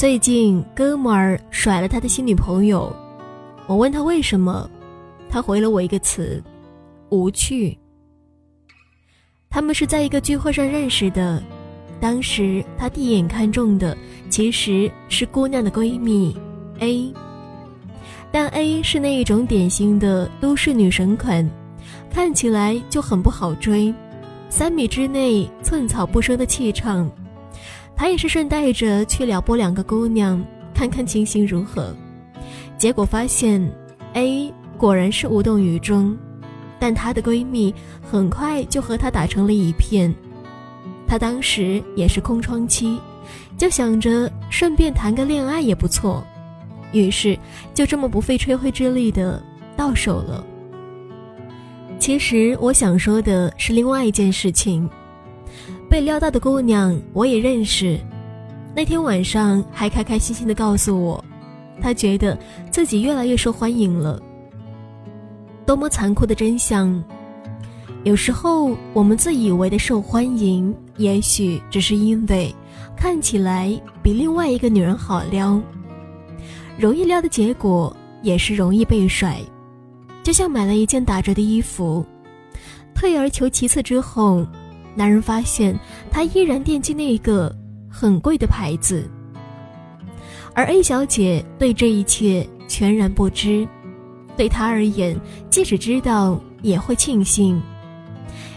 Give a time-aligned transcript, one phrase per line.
[0.00, 2.90] 最近哥们儿甩了他的新女朋友，
[3.66, 4.66] 我问他为什么，
[5.28, 6.42] 他回了我一个词：
[7.10, 7.76] 无趣。
[9.50, 11.42] 他们是在一个聚会上认识的，
[12.00, 13.94] 当时他第一眼看中的
[14.30, 16.34] 其实是姑娘的闺蜜
[16.78, 17.12] A，
[18.32, 21.46] 但 A 是那一种典型的都市女神款，
[22.10, 23.94] 看起来就很不好追，
[24.48, 27.12] 三米之内寸草不生的气场。
[28.00, 31.94] 他也是顺带着去撩拨两个姑娘，看看情形如何，
[32.78, 33.62] 结果发现
[34.14, 36.16] A 果然是无动于衷。
[36.78, 40.14] 但她的闺蜜很快就和她打成了一片，
[41.06, 42.98] 她当时也是空窗期，
[43.58, 46.24] 就想着顺便谈个恋爱也不错，
[46.92, 47.38] 于是
[47.74, 49.42] 就这么不费吹灰之力的
[49.76, 50.42] 到手了。
[51.98, 54.88] 其实我想说的是另外一件事情，
[55.90, 57.98] 被撩到的姑娘我也认识，
[58.76, 61.22] 那天晚上还开开心心的告诉我，
[61.82, 62.38] 她觉得
[62.70, 64.22] 自己越来越受欢迎了。
[65.66, 67.02] 多么残酷的真相！
[68.04, 72.54] 有时候我们自以为的受欢迎，也许只是因为
[72.96, 75.60] 看起来比另外一个女人好撩。
[76.78, 79.40] 容易撩的结果，也是容易被甩。
[80.22, 82.06] 就像买了一件打折的衣服，
[82.94, 84.46] 退而求其次之后，
[85.00, 85.74] 男人发现
[86.10, 87.50] 他依然惦记那个
[87.88, 89.08] 很贵的牌子，
[90.52, 93.66] 而 A 小姐对这一切全然不知。
[94.36, 97.58] 对他而言，即使知道也会庆幸。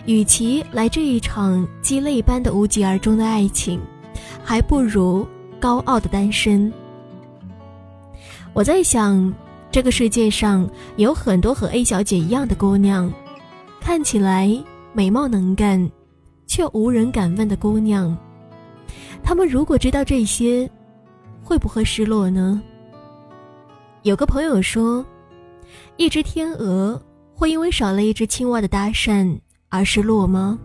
[0.06, 3.80] 与其来这一场鸡肋般的无疾而终的爱情，
[4.44, 5.26] 还不如
[5.62, 6.70] 高傲的单身。
[8.52, 9.34] 我在想，
[9.72, 13.10] 这个世界上有很多和 A 小姐一样的姑娘，
[13.80, 14.54] 看起来
[14.92, 15.90] 美貌能干，
[16.48, 18.16] 却无人敢问的姑娘。
[19.24, 20.70] 他们如果知道这些，
[21.42, 22.62] 会不会失落呢？
[24.04, 25.06] 有个朋友说。
[25.98, 27.02] 一只天鹅
[27.34, 29.40] 会因为少了一只青蛙的搭讪
[29.70, 30.59] 而失落吗？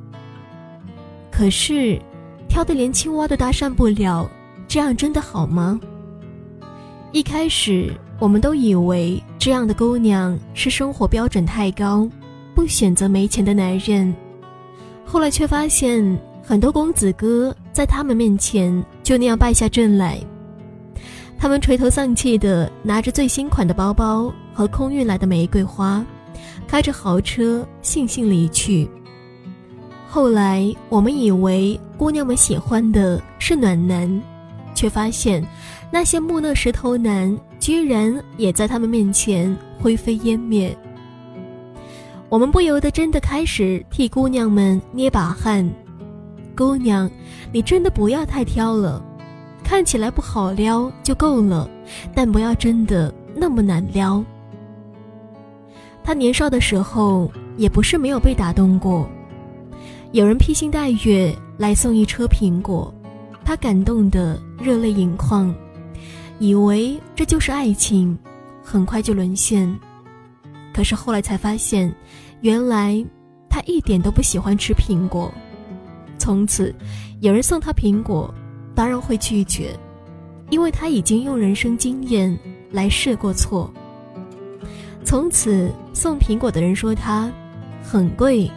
[1.31, 1.99] 可是，
[2.49, 4.29] 挑的连青蛙都搭讪不了，
[4.67, 5.81] 这样真的好吗？
[7.13, 12.09] 一开始，我们都以为这样的姑娘是生活标准太高，
[12.55, 14.15] 不选择没钱的男人。
[15.11, 20.21] 后来却发现，很多公子哥在他们面前就那样败下阵来。
[21.39, 26.05] 他们垂头丧气地拿着最新款的包包和空运来的玫瑰花，
[26.67, 28.87] 开着豪车悻悻离去。
[30.07, 34.23] 后来我们以为姑娘们喜欢的是暖男，
[34.75, 35.43] 却发现
[35.91, 40.77] 那些木讷石头男居然也在他们面前灰飞烟灭。
[42.29, 45.69] 我们不由得真的开始替姑娘们捏把汗。
[46.55, 47.11] 姑娘，
[47.53, 49.03] 你真的不要太挑了。
[49.65, 51.69] 看起来不好撩就够了，
[52.15, 54.23] 但不要真的那么难撩。
[56.03, 59.09] 他年少的时候也不是没有被打动过，
[60.13, 62.93] 有人披星戴月来送一车苹果，
[63.45, 65.55] 他感动的热泪盈眶，
[66.39, 68.19] 以为这就是爱情，
[68.63, 69.79] 很快就沦陷。
[70.79, 71.93] 可是后来才发现，
[72.41, 73.05] 原来
[73.51, 75.29] 他一点都不喜欢吃苹果。
[76.19, 76.73] 从此，
[77.19, 78.33] 有人送他苹果。
[78.77, 79.77] 当然会拒绝，
[80.51, 82.39] 因为他已经用人生经验
[82.71, 83.69] 来试过错。
[85.03, 87.29] 从此送苹果的人说他
[87.83, 88.49] 很贵，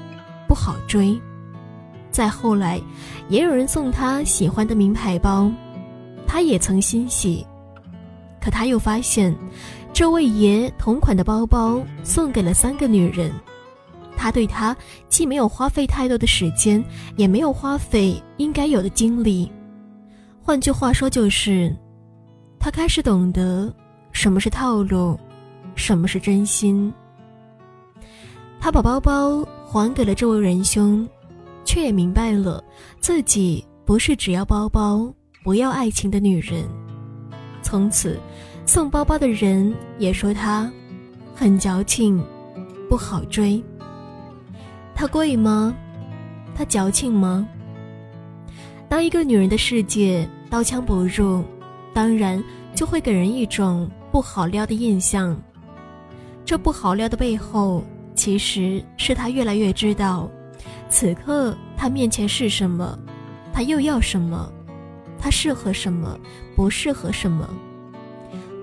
[0.47, 1.19] 不好追。
[2.11, 2.79] 再后来，
[3.29, 5.51] 也有人送他喜欢的名牌包，
[6.27, 7.43] 他也曾欣喜。
[8.39, 9.35] 可他又发现，
[9.93, 13.31] 这位爷同款的包包送给了三个女人，
[14.17, 14.75] 他对他
[15.09, 16.83] 既没有花费太多的时间，
[17.17, 19.51] 也没有花费应该有的精力。
[20.41, 21.75] 换句话说，就是
[22.59, 23.71] 他开始懂得
[24.11, 25.19] 什么是套路，
[25.75, 26.91] 什么是真心。
[28.59, 31.07] 他把包包还给了这位仁兄，
[31.63, 32.63] 却也明白了
[32.99, 35.13] 自己不是只要包包
[35.43, 36.63] 不要爱情的女人。
[37.61, 38.19] 从此，
[38.65, 40.71] 送包包的人也说他
[41.35, 42.23] 很矫情，
[42.89, 43.61] 不好追。
[44.95, 45.75] 他贵吗？
[46.55, 47.47] 他矫情吗？
[48.87, 51.43] 当一个女人的世界刀枪不入，
[51.93, 52.41] 当然
[52.75, 55.35] 就会给人一种不好撩的印象。
[56.45, 57.83] 这不好撩的背后，
[58.13, 60.29] 其实是她越来越知道，
[60.89, 62.97] 此刻她面前是什么，
[63.51, 64.51] 她又要什么，
[65.17, 66.17] 她适合什么，
[66.55, 67.49] 不适合什么。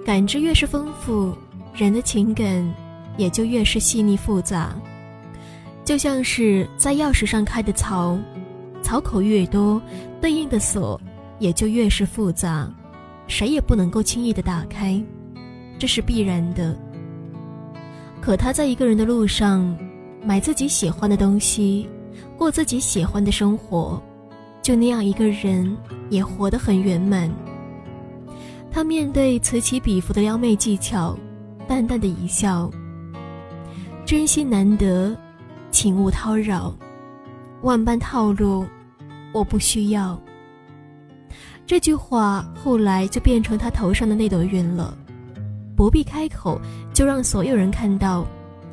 [0.08, 1.36] 感知越是丰富，
[1.74, 2.74] 人的情感
[3.18, 4.74] 也就越是细腻复杂，
[5.84, 8.18] 就像是在钥匙上开的槽。
[8.82, 9.78] 槽口越多，
[10.18, 10.98] 对应的锁
[11.38, 12.72] 也就越是复杂。
[13.26, 14.98] 谁也不能够轻易的打开，
[15.78, 16.74] 这是必然的。
[18.18, 19.76] 可他在一个人的路上，
[20.24, 21.86] 买自己喜欢的东西，
[22.34, 24.02] 过自己喜欢的生活，
[24.62, 25.76] 就那样一个人
[26.08, 27.30] 也活得很圆满。
[28.70, 31.18] 他面对此起彼伏的撩妹技巧，
[31.66, 32.70] 淡淡的一笑
[34.06, 35.16] ：“真心难得，
[35.70, 36.74] 请勿叨扰。
[37.62, 38.66] 万般套路，
[39.32, 40.20] 我不需要。”
[41.66, 44.96] 这句话后来就变成他头上的那朵云了，
[45.76, 46.60] 不必开口，
[46.94, 48.24] 就让所有人看到，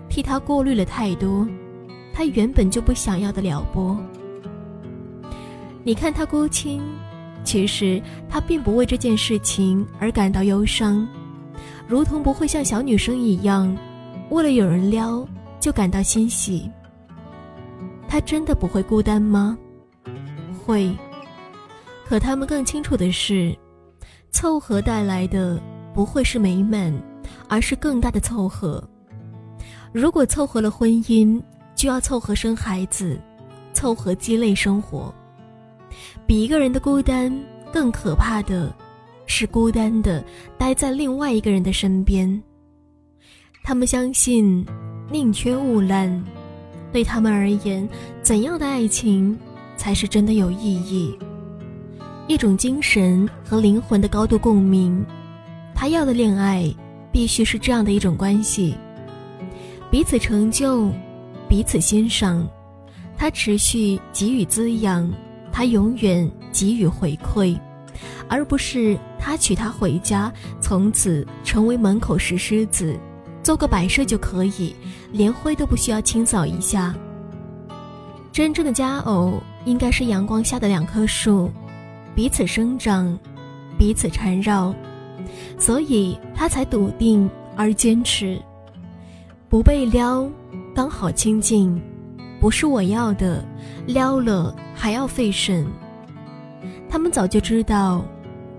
[0.07, 1.47] 替他过滤了太多，
[2.13, 3.97] 他原本就不想要的撩拨。
[5.83, 6.81] 你看他孤清。
[7.45, 11.07] 其实他并不为这件事情而感到忧伤，
[11.87, 13.73] 如同不会像小女生一样，
[14.31, 15.25] 为了有人撩
[15.59, 16.69] 就感到欣喜。
[18.07, 19.57] 他真的不会孤单吗？
[20.65, 20.93] 会。
[22.05, 23.55] 可他们更清楚的是，
[24.31, 25.61] 凑合带来的
[25.93, 26.93] 不会是美满，
[27.47, 28.83] 而是更大的凑合。
[29.91, 31.41] 如果凑合了婚姻，
[31.75, 33.19] 就要凑合生孩子，
[33.73, 35.13] 凑合鸡肋生活。
[36.25, 37.31] 比一个人的孤单
[37.71, 38.73] 更可怕的，
[39.25, 40.23] 是孤单的
[40.57, 42.41] 待在另外一个人的身边。
[43.63, 44.65] 他们相信，
[45.11, 46.23] 宁缺毋滥。
[46.91, 47.87] 对他们而言，
[48.21, 49.37] 怎样的爱情
[49.75, 51.17] 才是真的有意义？
[52.27, 55.05] 一种精神和灵魂的高度共鸣。
[55.75, 56.73] 他要的恋爱，
[57.11, 58.75] 必须是这样的一种关系：
[59.91, 60.89] 彼此成就，
[61.49, 62.47] 彼此欣赏，
[63.17, 65.11] 他持续给予滋养。
[65.55, 67.57] 他永远给予回馈，
[68.27, 70.29] 而不是他娶她回家，
[70.59, 72.99] 从此成为门口石狮子，
[73.41, 74.75] 做个摆设就可以，
[75.13, 76.93] 连灰都不需要清扫一下。
[78.33, 81.49] 真正的佳偶应该是阳光下的两棵树，
[82.13, 83.17] 彼此生长，
[83.77, 84.75] 彼此缠绕，
[85.57, 88.37] 所以他才笃定而坚持，
[89.47, 90.29] 不被撩，
[90.75, 91.81] 刚好亲近。
[92.39, 93.43] 不是我要的，
[93.87, 95.65] 撩了还要费神。
[96.89, 98.05] 他们早就知道，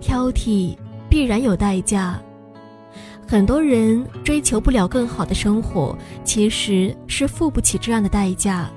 [0.00, 0.76] 挑剔
[1.08, 2.20] 必然有代价。
[3.26, 8.70] 很多人追求不了更好的生活，其实是付不起这样的代价。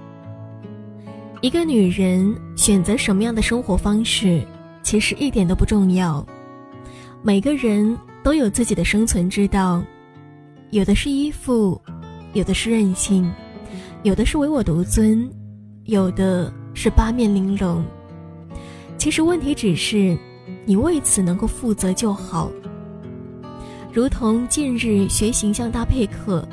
[1.41, 4.45] 一个女人选择什么样的生活方式，
[4.81, 6.25] 其实一点都不重要。
[7.21, 9.83] 每个人都有自己的生存之道，
[10.71, 11.79] 有的是依附，
[12.33, 13.31] 有的是任性。
[14.03, 15.29] 有的是唯我独尊，
[15.85, 17.83] 有的是八面玲珑。
[18.97, 20.17] 其实问题只是，
[20.65, 22.51] 你为此能够负责就好。
[23.91, 26.47] 如同近日学形象搭配课，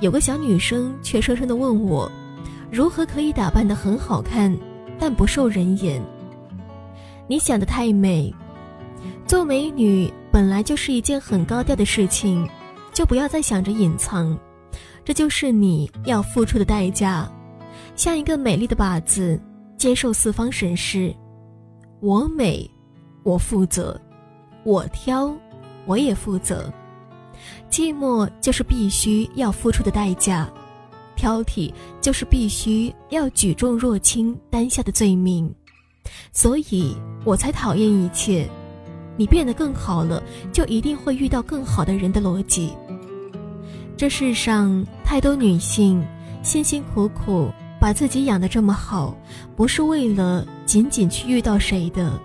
[0.00, 2.10] 有个小女生怯生生地问我，
[2.70, 4.54] 如何可以打扮得很好看，
[4.98, 6.02] 但不受人眼？
[7.28, 8.34] 你想的太美，
[9.26, 12.46] 做美女本来就是一件很高调的事情，
[12.92, 14.38] 就不要再想着隐藏。
[15.04, 17.28] 这就是你要付出的代价，
[17.96, 19.40] 像一个美丽的靶子，
[19.76, 21.14] 接受四方审视。
[22.00, 22.68] 我美，
[23.22, 23.96] 我负责；
[24.64, 25.34] 我挑，
[25.86, 26.72] 我也负责。
[27.70, 30.48] 寂寞就是必须要付出的代价，
[31.16, 35.52] 挑剔就是必须要举重若轻担下的罪名。
[36.32, 38.48] 所以我才讨厌一切。
[39.16, 42.72] 你变得更好了，就一定会遇到更好的人的逻辑。
[43.96, 46.04] 这世上太多女性
[46.42, 49.16] 辛辛苦苦把自己养得这么好，
[49.54, 52.18] 不是为了仅仅去遇到谁的。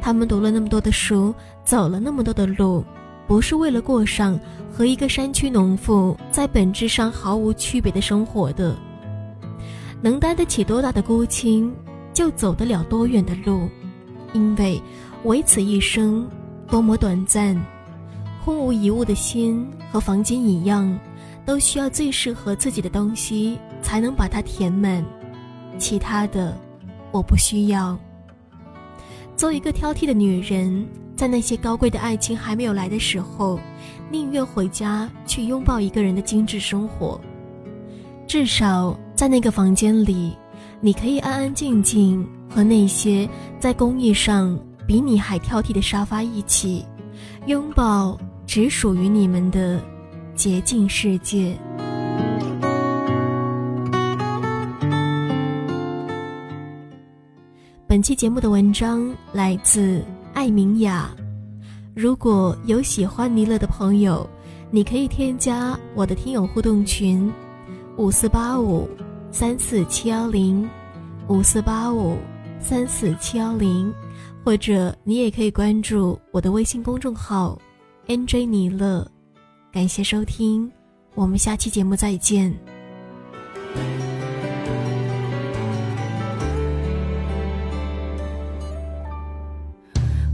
[0.00, 2.84] 她们读了那么多的书，走了那么多的路，
[3.26, 4.38] 不是为了过上
[4.72, 8.76] 和一个山区农妇在本质上毫无区别的生活的。
[10.00, 11.74] 能担得起多大的孤清，
[12.14, 13.68] 就走得了多远的路，
[14.32, 14.80] 因为
[15.24, 16.26] 唯此一生，
[16.68, 17.60] 多么短暂。
[18.48, 20.98] 空无一物的心和房间一样，
[21.44, 25.04] 都需要最适合自己的东西才能把它填满。
[25.76, 26.58] 其他的，
[27.12, 27.94] 我不需要。
[29.36, 33.60] 做一个挑剔的女人，在那些高贵的爱情还没有来的时候，
[34.10, 37.20] 宁愿回家去拥抱一个人的精致生活。
[38.26, 40.34] 至少在那个房间里，
[40.80, 43.28] 你可以安安静静和那些
[43.60, 46.82] 在工艺上比你还挑剔的沙发一起
[47.44, 48.18] 拥抱。
[48.48, 49.78] 只属于你们的
[50.34, 51.54] 洁净世界。
[57.86, 60.02] 本期节目的文章来自
[60.32, 61.10] 艾明雅。
[61.94, 64.26] 如果有喜欢尼勒的朋友，
[64.70, 67.30] 你可以添加我的听友互动群：
[67.98, 68.88] 五四八五
[69.30, 70.66] 三四七幺零，
[71.28, 72.16] 五四八五
[72.58, 73.92] 三四七幺零，
[74.42, 77.58] 或者你也可以关注我的微信公众号
[78.08, 79.06] “nj 尼乐”。
[79.70, 80.72] 感谢收听，
[81.14, 82.50] 我们下期节目再见。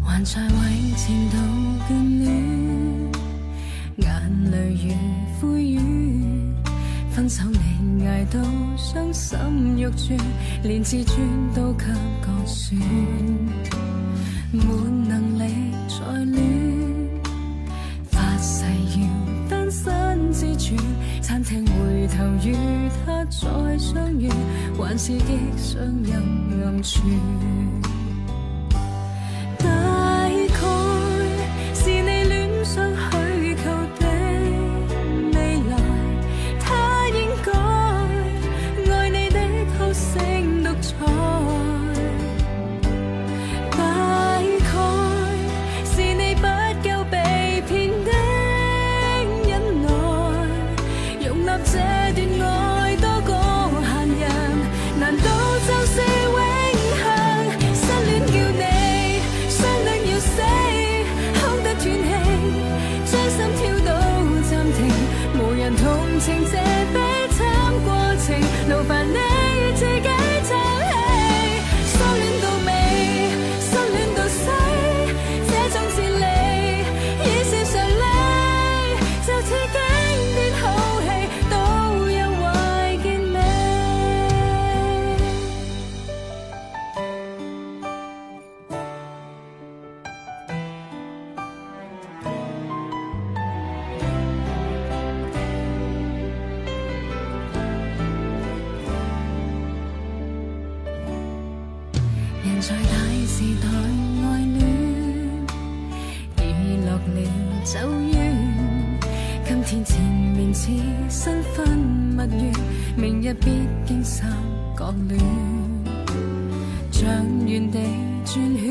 [0.00, 0.50] 还在为
[0.96, 1.36] 前度
[1.88, 1.90] 眷
[2.20, 2.32] 恋，
[3.96, 4.94] 眼泪如
[5.40, 5.80] 灰雨。
[7.10, 8.40] 分手你挨到
[8.76, 9.36] 伤心
[9.76, 10.16] 欲绝，
[10.62, 11.18] 连自尊
[11.52, 11.86] 都给
[12.22, 12.78] 割损，
[14.52, 14.62] 没
[15.08, 15.52] 能力
[15.88, 16.63] 再恋。
[21.20, 22.54] 餐厅回头与
[23.04, 24.28] 他再相遇，
[24.78, 26.22] 还是极想任
[26.64, 27.00] 暗处。
[107.12, 107.20] 了
[107.64, 107.78] 走
[108.12, 108.34] 远。
[109.46, 110.70] 今天前面似
[111.08, 112.52] 新婚蜜月，
[112.96, 113.50] 明日必
[113.86, 114.30] 经三
[114.76, 115.20] 角恋。
[116.90, 117.10] 像
[117.46, 117.78] 原地
[118.24, 118.70] 转圈，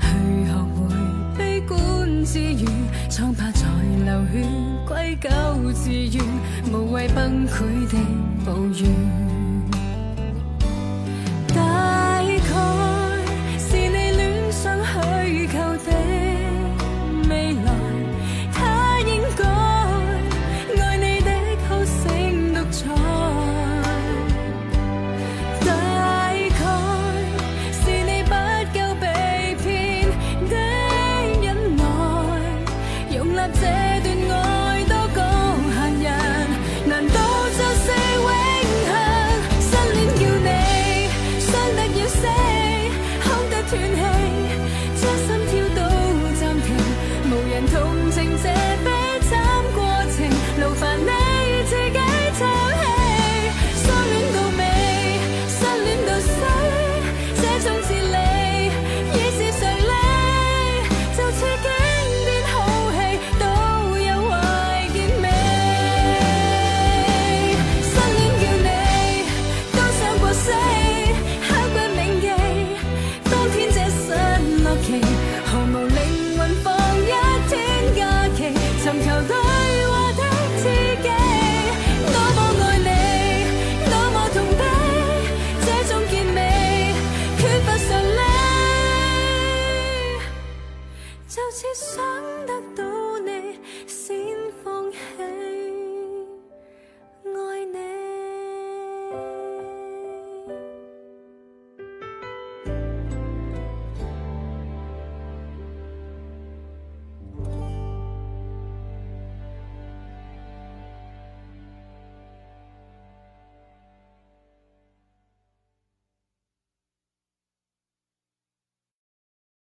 [0.00, 0.06] 去
[0.44, 0.76] 学会
[1.38, 2.66] 悲观自愈，
[3.08, 3.64] 疮疤在
[4.04, 4.44] 流血，
[4.86, 5.28] 归咎
[5.72, 6.24] 自怨，
[6.72, 7.96] 无谓崩溃的
[8.44, 9.27] 抱怨。